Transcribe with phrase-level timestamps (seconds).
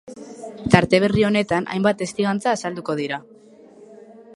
[0.75, 3.23] Tarte berri honetan hainbat testigantza azalduko dira.